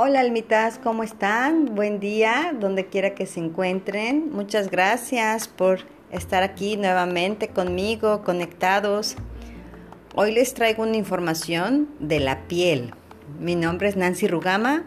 Hola 0.00 0.20
almitas, 0.20 0.78
¿cómo 0.78 1.02
están? 1.02 1.74
Buen 1.74 1.98
día, 1.98 2.54
donde 2.56 2.86
quiera 2.86 3.16
que 3.16 3.26
se 3.26 3.40
encuentren. 3.40 4.30
Muchas 4.30 4.70
gracias 4.70 5.48
por 5.48 5.80
estar 6.12 6.44
aquí 6.44 6.76
nuevamente 6.76 7.48
conmigo, 7.48 8.22
conectados. 8.22 9.16
Hoy 10.14 10.32
les 10.32 10.54
traigo 10.54 10.84
una 10.84 10.96
información 10.96 11.88
de 11.98 12.20
la 12.20 12.46
piel. 12.46 12.94
Mi 13.40 13.56
nombre 13.56 13.88
es 13.88 13.96
Nancy 13.96 14.28
Rugama. 14.28 14.84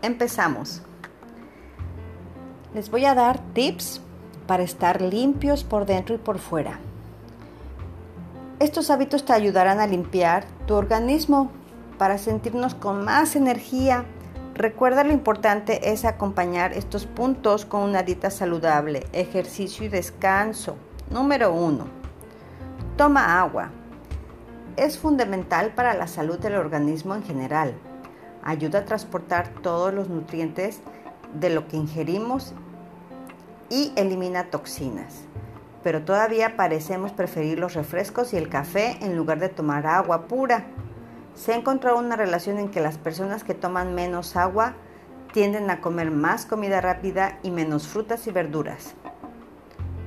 Empezamos. 0.00 0.80
Les 2.72 2.90
voy 2.90 3.04
a 3.04 3.14
dar 3.14 3.40
tips 3.52 4.00
para 4.46 4.62
estar 4.62 5.02
limpios 5.02 5.64
por 5.64 5.84
dentro 5.84 6.14
y 6.14 6.18
por 6.18 6.38
fuera. 6.38 6.80
Estos 8.58 8.88
hábitos 8.88 9.26
te 9.26 9.34
ayudarán 9.34 9.80
a 9.80 9.86
limpiar 9.86 10.46
tu 10.66 10.72
organismo 10.72 11.59
para 12.00 12.16
sentirnos 12.16 12.74
con 12.74 13.04
más 13.04 13.36
energía. 13.36 14.06
Recuerda 14.54 15.04
lo 15.04 15.12
importante 15.12 15.92
es 15.92 16.06
acompañar 16.06 16.72
estos 16.72 17.04
puntos 17.04 17.66
con 17.66 17.82
una 17.82 18.02
dieta 18.02 18.30
saludable, 18.30 19.06
ejercicio 19.12 19.84
y 19.84 19.90
descanso. 19.90 20.78
Número 21.10 21.52
1. 21.52 21.84
Toma 22.96 23.38
agua. 23.38 23.68
Es 24.78 24.98
fundamental 24.98 25.74
para 25.74 25.92
la 25.92 26.06
salud 26.06 26.38
del 26.38 26.54
organismo 26.54 27.14
en 27.14 27.22
general. 27.22 27.74
Ayuda 28.42 28.78
a 28.78 28.84
transportar 28.86 29.50
todos 29.60 29.92
los 29.92 30.08
nutrientes 30.08 30.80
de 31.34 31.50
lo 31.50 31.68
que 31.68 31.76
ingerimos 31.76 32.54
y 33.68 33.92
elimina 33.96 34.44
toxinas. 34.44 35.24
Pero 35.82 36.02
todavía 36.02 36.56
parecemos 36.56 37.12
preferir 37.12 37.58
los 37.58 37.74
refrescos 37.74 38.32
y 38.32 38.38
el 38.38 38.48
café 38.48 38.96
en 39.02 39.16
lugar 39.16 39.38
de 39.38 39.50
tomar 39.50 39.86
agua 39.86 40.28
pura. 40.28 40.64
Se 41.40 41.54
ha 41.54 41.56
encontrado 41.56 41.98
una 41.98 42.16
relación 42.16 42.58
en 42.58 42.68
que 42.68 42.82
las 42.82 42.98
personas 42.98 43.44
que 43.44 43.54
toman 43.54 43.94
menos 43.94 44.36
agua 44.36 44.74
tienden 45.32 45.70
a 45.70 45.80
comer 45.80 46.10
más 46.10 46.44
comida 46.44 46.82
rápida 46.82 47.38
y 47.42 47.50
menos 47.50 47.88
frutas 47.88 48.26
y 48.26 48.30
verduras. 48.30 48.92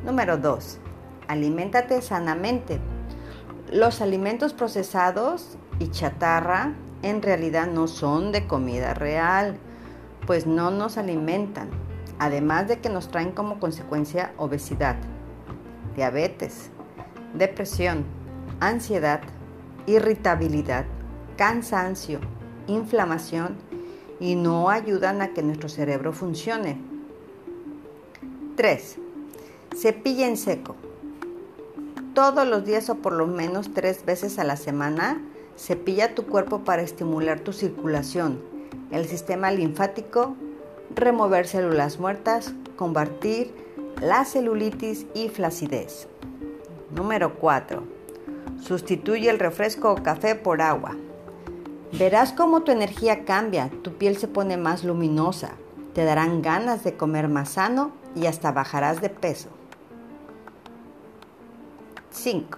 Número 0.05 0.37
2. 0.37 0.77
Aliméntate 1.27 2.03
sanamente. 2.03 2.79
Los 3.71 3.99
alimentos 3.99 4.53
procesados 4.53 5.57
y 5.79 5.87
chatarra 5.87 6.75
en 7.01 7.23
realidad 7.23 7.65
no 7.65 7.87
son 7.87 8.31
de 8.31 8.45
comida 8.45 8.93
real, 8.93 9.57
pues 10.27 10.45
no 10.45 10.69
nos 10.69 10.99
alimentan, 10.99 11.71
además 12.19 12.67
de 12.67 12.77
que 12.77 12.89
nos 12.89 13.09
traen 13.09 13.31
como 13.31 13.59
consecuencia 13.59 14.33
obesidad, 14.37 14.97
diabetes, 15.95 16.69
depresión, 17.33 18.05
ansiedad, 18.59 19.21
irritabilidad, 19.87 20.85
cansancio, 21.35 22.19
inflamación 22.67 23.55
y 24.19 24.35
no 24.35 24.69
ayudan 24.69 25.21
a 25.21 25.33
que 25.33 25.43
nuestro 25.43 25.69
cerebro 25.69 26.13
funcione. 26.13 26.77
3. 28.55 28.97
Cepilla 29.75 30.27
en 30.27 30.37
seco. 30.37 30.75
Todos 32.13 32.47
los 32.47 32.63
días 32.63 32.89
o 32.89 32.95
por 32.95 33.13
lo 33.13 33.25
menos 33.25 33.73
tres 33.73 34.05
veces 34.05 34.37
a 34.37 34.43
la 34.43 34.55
semana, 34.55 35.19
cepilla 35.57 36.13
tu 36.13 36.27
cuerpo 36.27 36.59
para 36.59 36.83
estimular 36.83 37.39
tu 37.39 37.53
circulación, 37.53 38.39
el 38.91 39.07
sistema 39.07 39.51
linfático, 39.51 40.35
remover 40.95 41.47
células 41.47 41.99
muertas, 41.99 42.53
combatir 42.75 43.51
la 43.99 44.25
celulitis 44.25 45.07
y 45.15 45.29
flacidez. 45.29 46.07
Número 46.95 47.35
4. 47.35 47.83
Sustituye 48.61 49.29
el 49.29 49.39
refresco 49.39 49.91
o 49.91 50.03
café 50.03 50.35
por 50.35 50.61
agua. 50.61 50.95
Verás 51.97 52.33
cómo 52.33 52.61
tu 52.61 52.71
energía 52.71 53.23
cambia, 53.23 53.69
tu 53.83 53.93
piel 53.93 54.17
se 54.17 54.27
pone 54.27 54.57
más 54.57 54.83
luminosa, 54.83 55.51
te 55.93 56.03
darán 56.03 56.41
ganas 56.41 56.83
de 56.83 56.97
comer 56.97 57.27
más 57.27 57.49
sano 57.49 57.91
y 58.15 58.25
hasta 58.25 58.51
bajarás 58.51 58.99
de 58.99 59.11
peso. 59.11 59.49
5. 62.09 62.57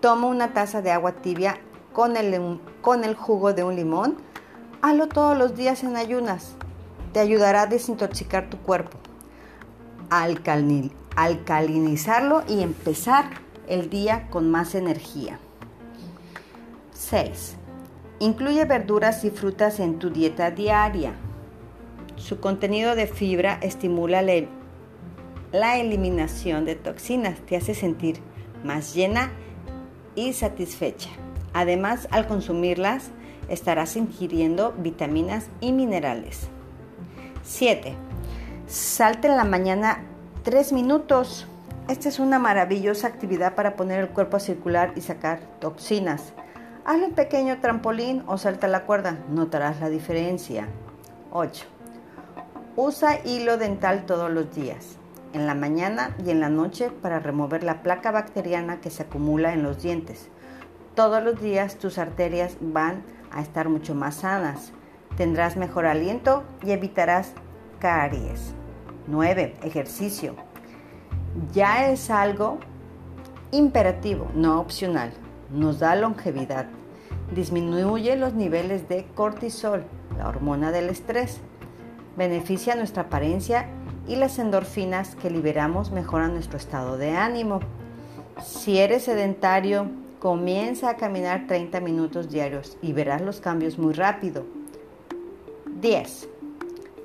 Toma 0.00 0.28
una 0.28 0.54
taza 0.54 0.80
de 0.80 0.90
agua 0.90 1.12
tibia 1.12 1.58
con 1.92 2.16
el, 2.16 2.58
con 2.80 3.04
el 3.04 3.14
jugo 3.14 3.52
de 3.52 3.64
un 3.64 3.76
limón. 3.76 4.16
Hazlo 4.80 5.08
todos 5.08 5.36
los 5.36 5.54
días 5.54 5.84
en 5.84 5.96
ayunas. 5.96 6.54
Te 7.12 7.20
ayudará 7.20 7.62
a 7.62 7.66
desintoxicar 7.66 8.48
tu 8.48 8.56
cuerpo, 8.56 8.96
alcalinizarlo 10.08 12.44
y 12.48 12.62
empezar 12.62 13.26
el 13.68 13.90
día 13.90 14.30
con 14.30 14.50
más 14.50 14.74
energía. 14.74 15.38
6. 16.94 17.56
Incluye 18.22 18.64
verduras 18.66 19.24
y 19.24 19.30
frutas 19.30 19.80
en 19.80 19.98
tu 19.98 20.10
dieta 20.10 20.52
diaria. 20.52 21.14
Su 22.14 22.38
contenido 22.38 22.94
de 22.94 23.08
fibra 23.08 23.58
estimula 23.60 24.22
la 25.50 25.76
eliminación 25.76 26.64
de 26.64 26.76
toxinas, 26.76 27.40
te 27.40 27.56
hace 27.56 27.74
sentir 27.74 28.20
más 28.62 28.94
llena 28.94 29.32
y 30.14 30.34
satisfecha. 30.34 31.10
Además, 31.52 32.06
al 32.12 32.28
consumirlas, 32.28 33.10
estarás 33.48 33.96
ingiriendo 33.96 34.72
vitaminas 34.78 35.48
y 35.60 35.72
minerales. 35.72 36.46
7. 37.42 37.92
Salte 38.68 39.26
en 39.26 39.36
la 39.36 39.42
mañana 39.42 40.04
3 40.44 40.72
minutos. 40.72 41.48
Esta 41.88 42.08
es 42.08 42.20
una 42.20 42.38
maravillosa 42.38 43.08
actividad 43.08 43.56
para 43.56 43.74
poner 43.74 43.98
el 43.98 44.10
cuerpo 44.10 44.36
a 44.36 44.40
circular 44.40 44.92
y 44.94 45.00
sacar 45.00 45.40
toxinas. 45.58 46.34
Hazle 46.84 47.06
un 47.06 47.12
pequeño 47.12 47.60
trampolín 47.60 48.24
o 48.26 48.38
salta 48.38 48.66
la 48.66 48.86
cuerda, 48.86 49.16
notarás 49.30 49.78
la 49.78 49.88
diferencia. 49.88 50.66
8. 51.30 51.64
Usa 52.74 53.24
hilo 53.24 53.56
dental 53.56 54.04
todos 54.04 54.32
los 54.32 54.52
días, 54.52 54.98
en 55.32 55.46
la 55.46 55.54
mañana 55.54 56.16
y 56.26 56.30
en 56.30 56.40
la 56.40 56.48
noche 56.48 56.90
para 56.90 57.20
remover 57.20 57.62
la 57.62 57.84
placa 57.84 58.10
bacteriana 58.10 58.80
que 58.80 58.90
se 58.90 59.04
acumula 59.04 59.52
en 59.52 59.62
los 59.62 59.80
dientes. 59.80 60.28
Todos 60.96 61.22
los 61.22 61.40
días 61.40 61.76
tus 61.76 61.98
arterias 61.98 62.56
van 62.60 63.04
a 63.30 63.42
estar 63.42 63.68
mucho 63.68 63.94
más 63.94 64.16
sanas, 64.16 64.72
tendrás 65.16 65.56
mejor 65.56 65.86
aliento 65.86 66.42
y 66.64 66.72
evitarás 66.72 67.32
caries. 67.78 68.54
9. 69.06 69.54
Ejercicio. 69.62 70.34
Ya 71.52 71.92
es 71.92 72.10
algo 72.10 72.58
imperativo, 73.52 74.26
no 74.34 74.58
opcional 74.58 75.12
nos 75.52 75.78
da 75.78 75.94
longevidad, 75.94 76.66
disminuye 77.34 78.16
los 78.16 78.34
niveles 78.34 78.88
de 78.88 79.04
cortisol, 79.14 79.84
la 80.16 80.28
hormona 80.28 80.72
del 80.72 80.88
estrés, 80.88 81.40
beneficia 82.16 82.74
nuestra 82.74 83.04
apariencia 83.04 83.68
y 84.08 84.16
las 84.16 84.38
endorfinas 84.38 85.14
que 85.16 85.30
liberamos 85.30 85.92
mejoran 85.92 86.34
nuestro 86.34 86.56
estado 86.56 86.96
de 86.96 87.10
ánimo. 87.10 87.60
Si 88.42 88.78
eres 88.78 89.04
sedentario, 89.04 89.90
comienza 90.18 90.90
a 90.90 90.96
caminar 90.96 91.46
30 91.46 91.80
minutos 91.80 92.30
diarios 92.30 92.76
y 92.82 92.92
verás 92.92 93.22
los 93.22 93.40
cambios 93.40 93.78
muy 93.78 93.92
rápido. 93.92 94.44
10. 95.80 96.28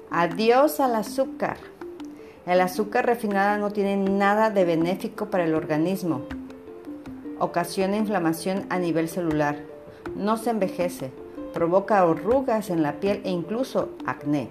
Adiós 0.09 0.79
al 0.79 0.95
azúcar. 0.95 1.57
El 2.45 2.61
azúcar 2.61 3.05
refinada 3.05 3.57
no 3.57 3.71
tiene 3.71 3.97
nada 3.97 4.49
de 4.49 4.63
benéfico 4.63 5.29
para 5.29 5.43
el 5.43 5.53
organismo 5.53 6.21
ocasiona 7.39 7.97
inflamación 7.97 8.65
a 8.69 8.79
nivel 8.79 9.09
celular, 9.09 9.57
no 10.15 10.37
se 10.37 10.51
envejece, 10.51 11.11
provoca 11.53 11.99
arrugas 11.99 12.69
en 12.69 12.83
la 12.83 12.99
piel 12.99 13.21
e 13.23 13.29
incluso 13.29 13.89
acné. 14.05 14.49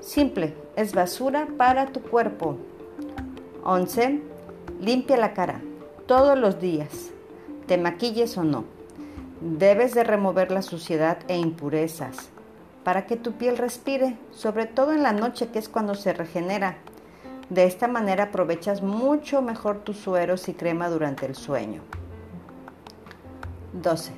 Simple, 0.00 0.54
es 0.76 0.94
basura 0.94 1.48
para 1.56 1.86
tu 1.86 2.00
cuerpo. 2.00 2.56
11. 3.64 4.20
Limpia 4.80 5.16
la 5.16 5.32
cara 5.32 5.60
todos 6.06 6.38
los 6.38 6.60
días, 6.60 7.10
te 7.66 7.78
maquilles 7.78 8.36
o 8.36 8.44
no. 8.44 8.64
Debes 9.40 9.94
de 9.94 10.04
remover 10.04 10.50
la 10.50 10.62
suciedad 10.62 11.18
e 11.28 11.38
impurezas 11.38 12.28
para 12.84 13.06
que 13.06 13.16
tu 13.16 13.32
piel 13.32 13.56
respire, 13.56 14.18
sobre 14.30 14.66
todo 14.66 14.92
en 14.92 15.02
la 15.02 15.12
noche 15.12 15.48
que 15.48 15.58
es 15.58 15.70
cuando 15.70 15.94
se 15.94 16.12
regenera. 16.12 16.76
De 17.48 17.64
esta 17.64 17.88
manera 17.88 18.24
aprovechas 18.24 18.82
mucho 18.82 19.40
mejor 19.40 19.78
tus 19.78 19.96
sueros 19.96 20.48
y 20.48 20.54
crema 20.54 20.90
durante 20.90 21.24
el 21.24 21.34
sueño. 21.34 21.82
12. 23.82 24.12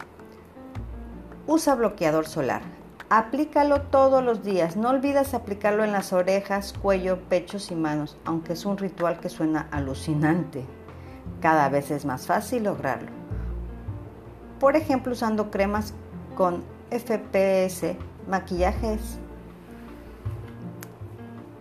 Usa 1.47 1.75
bloqueador 1.75 2.27
solar. 2.27 2.63
Aplícalo 3.09 3.83
todos 3.83 4.23
los 4.25 4.43
días. 4.43 4.77
No 4.77 4.91
olvides 4.91 5.33
aplicarlo 5.33 5.85
en 5.85 5.93
las 5.93 6.13
orejas, 6.13 6.73
cuello, 6.73 7.21
pechos 7.29 7.71
y 7.71 7.75
manos, 7.75 8.17
aunque 8.25 8.55
es 8.55 8.67
un 8.67 8.77
ritual 8.77 9.21
que 9.21 9.29
suena 9.29 9.69
alucinante. 9.71 10.65
Cada 11.41 11.69
vez 11.69 11.91
es 11.91 12.05
más 12.05 12.27
fácil 12.27 12.65
lograrlo. 12.65 13.11
Por 14.59 14.75
ejemplo, 14.75 15.13
usando 15.13 15.51
cremas 15.51 15.95
con 16.35 16.65
FPS, 16.91 17.97
maquillajes. 18.29 19.19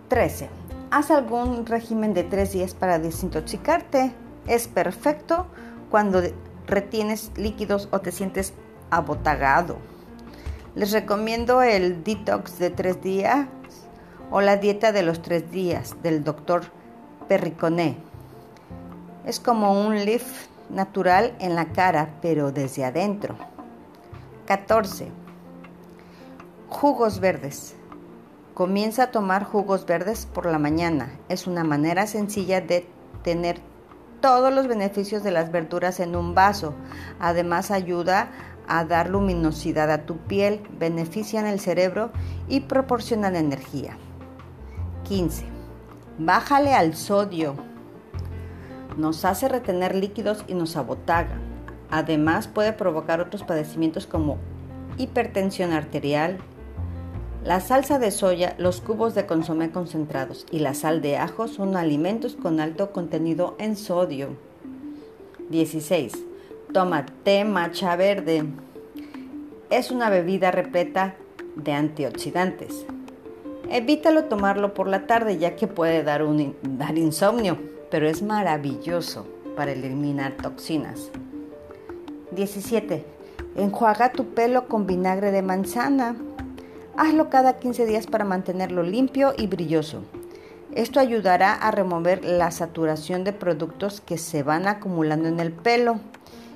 13. 0.07 0.49
Haz 0.91 1.11
algún 1.11 1.65
régimen 1.65 2.13
de 2.13 2.23
3 2.23 2.53
días 2.53 2.73
para 2.73 2.99
desintoxicarte. 2.99 4.13
Es 4.47 4.67
perfecto 4.67 5.47
cuando 5.89 6.21
retienes 6.67 7.31
líquidos 7.35 7.87
o 7.91 7.99
te 7.99 8.11
sientes 8.11 8.53
abotagado. 8.89 9.77
Les 10.75 10.91
recomiendo 10.91 11.61
el 11.61 12.03
detox 12.03 12.59
de 12.59 12.69
tres 12.69 13.01
días 13.01 13.47
o 14.31 14.41
la 14.41 14.57
dieta 14.57 14.91
de 14.91 15.03
los 15.03 15.21
tres 15.21 15.51
días 15.51 15.95
del 16.03 16.23
doctor 16.23 16.63
Perriconé. 17.27 17.97
Es 19.25 19.39
como 19.39 19.81
un 19.81 20.05
lift 20.05 20.49
natural 20.69 21.35
en 21.39 21.55
la 21.55 21.65
cara, 21.71 22.15
pero 22.21 22.51
desde 22.51 22.85
adentro. 22.85 23.35
14. 24.45 25.09
Jugos 26.69 27.19
verdes. 27.19 27.75
Comienza 28.53 29.03
a 29.03 29.11
tomar 29.11 29.43
jugos 29.43 29.85
verdes 29.85 30.27
por 30.27 30.45
la 30.45 30.59
mañana. 30.59 31.11
Es 31.29 31.47
una 31.47 31.63
manera 31.63 32.07
sencilla 32.07 32.61
de 32.61 32.87
tener 33.23 33.59
todos 34.25 34.51
los 34.51 34.67
beneficios 34.67 35.21
de 35.21 35.29
las 35.29 35.51
verduras 35.51 35.99
en 35.99 36.15
un 36.15 36.33
vaso. 36.33 36.73
Además 37.19 37.69
ayuda 37.69 38.31
a 38.67 38.83
dar 38.83 39.07
luminosidad 39.07 39.91
a 39.91 40.07
tu 40.07 40.17
piel, 40.17 40.61
benefician 40.79 41.45
el 41.45 41.59
cerebro 41.59 42.09
y 42.47 42.61
proporcionan 42.61 43.35
energía. 43.35 43.99
15. 45.03 45.45
Bájale 46.17 46.73
al 46.73 46.95
sodio. 46.95 47.53
Nos 48.97 49.25
hace 49.25 49.47
retener 49.47 49.93
líquidos 49.93 50.43
y 50.47 50.55
nos 50.55 50.75
abotaga. 50.75 51.37
Además 51.91 52.47
puede 52.47 52.73
provocar 52.73 53.21
otros 53.21 53.43
padecimientos 53.43 54.07
como 54.07 54.39
hipertensión 54.97 55.71
arterial, 55.71 56.39
la 57.45 57.59
salsa 57.59 57.99
de 57.99 58.09
soya, 58.09 58.55
los 58.57 58.81
cubos 58.81 59.13
de 59.13 59.27
consomé 59.27 59.69
concentrados 59.69 60.47
y 60.49 60.59
la 60.59 60.73
sal 60.73 61.03
de 61.03 61.17
ajo 61.17 61.47
son 61.47 61.77
alimentos 61.77 62.35
con 62.35 62.59
alto 62.59 62.91
contenido 62.91 63.55
en 63.59 63.75
sodio. 63.75 64.29
16. 65.49 66.25
Toma 66.73 67.05
té 67.23 67.45
matcha 67.45 67.95
verde. 67.95 68.45
Es 69.69 69.91
una 69.91 70.09
bebida 70.09 70.49
repleta 70.49 71.15
de 71.55 71.73
antioxidantes. 71.73 72.87
Evítalo 73.69 74.23
tomarlo 74.23 74.73
por 74.73 74.87
la 74.87 75.05
tarde 75.05 75.37
ya 75.37 75.55
que 75.55 75.67
puede 75.67 76.01
dar, 76.03 76.23
dar 76.63 76.97
insomnio, 76.97 77.59
pero 77.91 78.07
es 78.07 78.23
maravilloso 78.23 79.27
para 79.55 79.71
eliminar 79.71 80.33
toxinas. 80.33 81.11
17. 82.31 83.05
Enjuaga 83.55 84.11
tu 84.11 84.33
pelo 84.33 84.67
con 84.67 84.87
vinagre 84.87 85.29
de 85.29 85.43
manzana. 85.43 86.15
Hazlo 86.97 87.29
cada 87.29 87.59
15 87.59 87.85
días 87.85 88.07
para 88.07 88.23
mantenerlo 88.23 88.81
limpio 88.81 89.33
y 89.37 89.47
brilloso. 89.47 90.03
Esto 90.73 91.01
ayudará 91.01 91.53
a 91.53 91.69
remover 91.71 92.23
la 92.23 92.51
saturación 92.51 93.25
de 93.25 93.33
productos 93.33 93.99
que 93.99 94.17
se 94.17 94.43
van 94.43 94.65
acumulando 94.65 95.27
en 95.27 95.41
el 95.41 95.51
pelo 95.51 95.99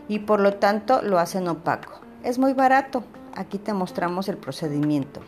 y 0.08 0.20
por 0.20 0.40
lo 0.40 0.54
tanto 0.54 1.02
lo 1.02 1.20
hacen 1.20 1.50
opaco. 1.50 2.00
Es 2.24 2.40
muy 2.40 2.54
barato. 2.54 3.04
Aquí 3.36 3.58
te 3.58 3.74
mostramos 3.74 4.30
el 4.30 4.38
procedimiento. 4.38 5.20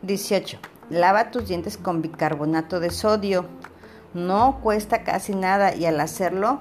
18. 0.00 0.58
Lava 0.88 1.30
tus 1.30 1.46
dientes 1.46 1.76
con 1.76 2.00
bicarbonato 2.00 2.80
de 2.80 2.88
sodio. 2.88 3.44
No 4.14 4.60
cuesta 4.62 5.04
casi 5.04 5.34
nada 5.34 5.74
y 5.74 5.84
al 5.84 6.00
hacerlo 6.00 6.60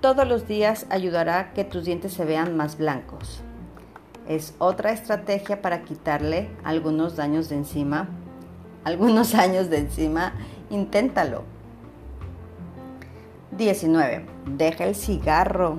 todos 0.00 0.26
los 0.26 0.48
días 0.48 0.84
ayudará 0.90 1.38
a 1.38 1.52
que 1.52 1.62
tus 1.62 1.84
dientes 1.84 2.12
se 2.12 2.24
vean 2.24 2.56
más 2.56 2.76
blancos. 2.76 3.44
Es 4.28 4.54
otra 4.58 4.92
estrategia 4.92 5.62
para 5.62 5.82
quitarle 5.82 6.48
algunos 6.64 7.16
daños 7.16 7.48
de 7.48 7.56
encima, 7.56 8.08
algunos 8.84 9.34
años 9.34 9.70
de 9.70 9.78
encima. 9.78 10.34
Inténtalo. 10.70 11.44
19. 13.52 14.26
Deja 14.56 14.84
el 14.84 14.94
cigarro. 14.94 15.78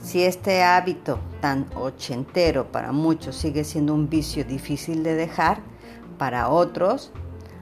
Si 0.00 0.22
este 0.22 0.62
hábito 0.62 1.18
tan 1.40 1.66
ochentero 1.74 2.70
para 2.70 2.92
muchos 2.92 3.34
sigue 3.34 3.64
siendo 3.64 3.94
un 3.94 4.08
vicio 4.08 4.44
difícil 4.44 5.02
de 5.02 5.14
dejar, 5.14 5.58
para 6.16 6.48
otros, 6.48 7.12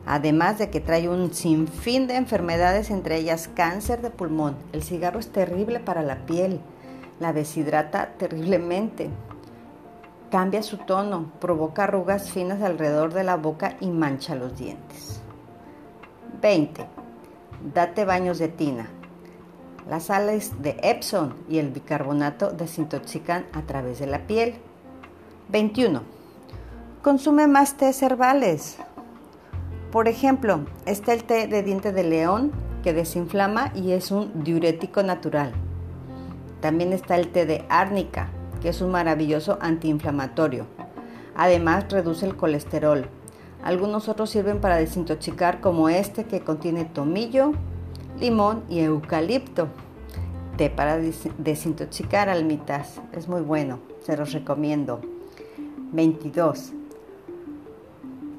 además 0.06 0.58
de 0.58 0.70
que 0.70 0.80
trae 0.80 1.08
un 1.08 1.32
sinfín 1.32 2.06
de 2.06 2.16
enfermedades, 2.16 2.90
entre 2.90 3.16
ellas 3.16 3.48
cáncer 3.54 4.02
de 4.02 4.10
pulmón, 4.10 4.56
el 4.72 4.82
cigarro 4.82 5.18
es 5.18 5.28
terrible 5.28 5.80
para 5.80 6.02
la 6.02 6.26
piel, 6.26 6.60
la 7.20 7.32
deshidrata 7.32 8.12
terriblemente, 8.18 9.10
Cambia 10.30 10.62
su 10.62 10.78
tono, 10.78 11.30
provoca 11.40 11.84
arrugas 11.84 12.30
finas 12.30 12.60
alrededor 12.62 13.12
de 13.12 13.24
la 13.24 13.36
boca 13.36 13.76
y 13.80 13.88
mancha 13.88 14.34
los 14.34 14.58
dientes. 14.58 15.20
20. 16.40 16.86
Date 17.72 18.04
baños 18.04 18.38
de 18.38 18.48
tina. 18.48 18.88
Las 19.88 20.04
sales 20.04 20.60
de 20.62 20.76
Epsom 20.82 21.34
y 21.48 21.58
el 21.58 21.70
bicarbonato 21.70 22.50
desintoxican 22.50 23.46
a 23.52 23.62
través 23.62 23.98
de 23.98 24.06
la 24.06 24.26
piel. 24.26 24.54
21. 25.50 26.02
Consume 27.02 27.46
más 27.46 27.76
té 27.76 27.90
herbales. 28.00 28.78
Por 29.92 30.08
ejemplo, 30.08 30.64
está 30.86 31.12
el 31.12 31.24
té 31.24 31.46
de 31.46 31.62
diente 31.62 31.92
de 31.92 32.02
león 32.02 32.50
que 32.82 32.92
desinflama 32.92 33.72
y 33.74 33.92
es 33.92 34.10
un 34.10 34.42
diurético 34.42 35.02
natural. 35.02 35.52
También 36.60 36.92
está 36.92 37.16
el 37.16 37.28
té 37.28 37.46
de 37.46 37.64
árnica 37.68 38.30
que 38.64 38.70
es 38.70 38.80
un 38.80 38.92
maravilloso 38.92 39.58
antiinflamatorio. 39.60 40.64
Además, 41.36 41.84
reduce 41.90 42.24
el 42.24 42.34
colesterol. 42.34 43.06
Algunos 43.62 44.08
otros 44.08 44.30
sirven 44.30 44.62
para 44.62 44.78
desintoxicar 44.78 45.60
como 45.60 45.90
este 45.90 46.24
que 46.24 46.40
contiene 46.40 46.86
tomillo, 46.86 47.52
limón 48.18 48.64
y 48.70 48.80
eucalipto. 48.80 49.68
Té 50.56 50.70
para 50.70 50.96
desintoxicar 50.96 52.30
almitas. 52.30 53.02
Es 53.12 53.28
muy 53.28 53.42
bueno, 53.42 53.80
se 54.00 54.16
los 54.16 54.32
recomiendo. 54.32 55.02
22. 55.92 56.72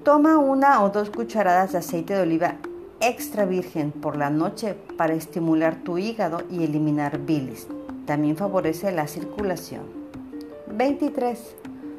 Toma 0.04 0.40
una 0.40 0.84
o 0.84 0.90
dos 0.90 1.12
cucharadas 1.12 1.74
de 1.74 1.78
aceite 1.78 2.16
de 2.16 2.24
oliva 2.24 2.56
extra 3.00 3.46
virgen 3.46 3.92
por 3.92 4.18
la 4.18 4.32
noche 4.32 4.76
para 4.98 5.14
estimular 5.14 5.84
tu 5.84 6.00
hígado 6.00 6.42
y 6.50 6.64
eliminar 6.64 7.20
bilis. 7.20 7.68
También 8.08 8.36
favorece 8.36 8.92
la 8.92 9.06
circulación. 9.06 10.05
23. 10.68 11.56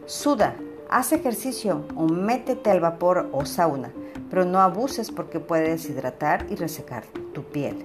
Suda, 0.06 0.56
haz 0.88 1.12
ejercicio 1.12 1.84
o 1.94 2.06
métete 2.06 2.70
al 2.70 2.80
vapor 2.80 3.28
o 3.32 3.44
sauna, 3.44 3.92
pero 4.30 4.44
no 4.44 4.60
abuses 4.60 5.10
porque 5.10 5.40
puede 5.40 5.70
deshidratar 5.70 6.46
y 6.50 6.56
resecar 6.56 7.04
tu 7.32 7.42
piel. 7.42 7.84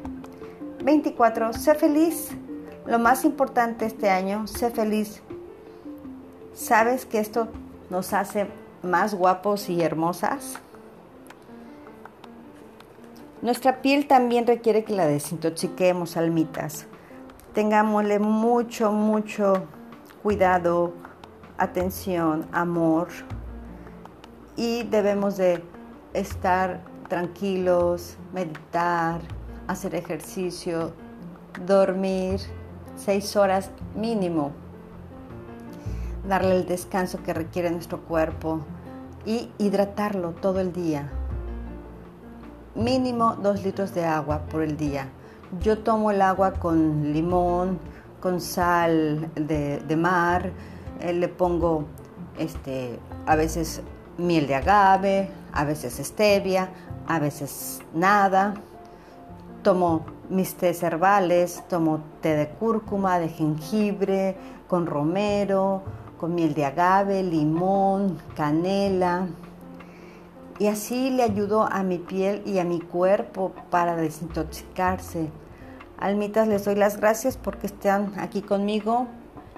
24. 0.84 1.54
Sé 1.54 1.76
feliz. 1.76 2.30
Lo 2.86 2.98
más 2.98 3.26
importante 3.26 3.86
este 3.86 4.10
año, 4.10 4.48
sé 4.48 4.72
feliz. 4.72 5.22
¿Sabes 6.54 7.06
que 7.06 7.20
esto 7.20 7.48
nos 7.90 8.14
hace 8.14 8.48
más 8.82 9.14
guapos 9.14 9.70
y 9.70 9.82
hermosas? 9.82 10.60
Nuestra 13.42 13.82
piel 13.82 14.08
también 14.08 14.46
requiere 14.46 14.84
que 14.84 14.94
la 14.94 15.08
desintoxiquemos, 15.08 16.18
almitas. 16.18 16.86
Tengámosle 17.54 18.20
mucho, 18.20 18.92
mucho 18.92 19.68
cuidado, 20.22 20.94
atención, 21.58 22.48
amor 22.52 23.08
y 24.56 24.84
debemos 24.84 25.38
de 25.38 25.64
estar 26.14 26.82
tranquilos, 27.10 28.18
meditar, 28.34 29.22
hacer 29.68 29.96
ejercicio, 29.96 30.94
dormir 31.66 32.40
seis 32.96 33.36
horas 33.36 33.72
mínimo, 33.96 34.52
darle 36.28 36.58
el 36.58 36.66
descanso 36.66 37.24
que 37.24 37.34
requiere 37.34 37.72
nuestro 37.72 38.02
cuerpo 38.02 38.62
y 39.26 39.50
hidratarlo 39.58 40.32
todo 40.32 40.60
el 40.60 40.72
día. 40.72 41.10
Mínimo 42.76 43.36
dos 43.36 43.64
litros 43.64 43.94
de 43.94 44.06
agua 44.06 44.44
por 44.50 44.62
el 44.62 44.78
día. 44.78 45.10
Yo 45.60 45.80
tomo 45.80 46.12
el 46.12 46.22
agua 46.22 46.54
con 46.54 47.12
limón, 47.12 47.80
con 48.22 48.40
sal 48.40 49.30
de, 49.36 49.96
mar, 49.98 50.52
eh, 51.02 51.12
le 51.12 51.28
pongo 51.28 51.86
este, 52.38 53.00
a 53.26 53.36
veces 53.36 53.82
miel 54.18 54.48
de 54.48 54.56
agave, 54.56 55.30
a 55.52 55.66
veces 55.66 55.96
stevia, 55.96 56.70
a 57.08 57.20
veces 57.20 57.82
nada. 57.94 58.54
Tomo 59.64 60.06
mis 60.30 60.56
tés 60.56 60.82
herbales, 60.84 61.64
tomo 61.68 62.00
té 62.22 62.36
de 62.36 62.48
cúrcuma, 62.50 63.20
de 63.20 63.30
jengibre, 63.30 64.36
con 64.68 64.86
romero, 64.86 65.84
con 66.18 66.34
miel 66.36 66.54
de 66.54 66.66
agave, 66.66 67.24
limón, 67.24 68.20
canela. 68.36 69.28
Y 70.60 70.68
así 70.68 71.10
le 71.10 71.24
ayudo 71.24 71.64
a 71.64 71.84
mi 71.84 71.98
piel 71.98 72.44
y 72.46 72.60
a 72.60 72.64
mi 72.64 72.80
cuerpo 72.80 73.52
para 73.72 73.96
desintoxicarse, 73.96 75.30
Almitas, 76.02 76.48
les 76.48 76.66
doy 76.66 76.74
las 76.74 76.98
gracias 76.98 77.38
porque 77.38 77.68
están 77.68 78.14
aquí 78.20 78.42
conmigo. 78.42 79.08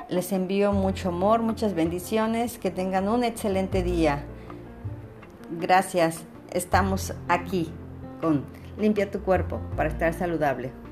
Les 0.10 0.34
envío 0.34 0.74
mucho 0.74 1.08
amor, 1.08 1.42
muchas 1.42 1.74
bendiciones, 1.74 2.60
que 2.60 2.70
tengan 2.70 3.08
un 3.08 3.24
excelente 3.24 3.82
día. 3.82 4.26
Gracias, 5.50 6.26
estamos 6.52 7.14
aquí 7.30 7.72
con 8.20 8.44
Limpia 8.78 9.10
tu 9.10 9.22
cuerpo 9.22 9.62
para 9.78 9.88
estar 9.88 10.14
saludable. 10.14 10.83